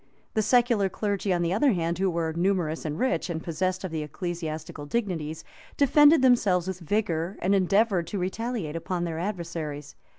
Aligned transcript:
The 0.33 0.41
secular 0.41 0.89
clergy, 0.89 1.31
on 1.31 1.43
the 1.43 1.53
other 1.53 1.73
hand, 1.73 1.99
who 1.99 2.09
were 2.09 2.33
numerous 2.33 2.85
and 2.85 2.97
rich, 2.97 3.29
and 3.29 3.43
possessed 3.43 3.83
of 3.83 3.91
the 3.91 4.01
ecclesiastical 4.01 4.87
dignities, 4.87 5.43
defended 5.77 6.23
themselves 6.23 6.67
with 6.67 6.79
vigor 6.79 7.37
and 7.39 7.53
endeavored 7.53 8.07
to 8.07 8.17
retaliate 8.17 8.75
upon 8.75 9.03
their 9.03 9.19
adversaries. 9.19 9.93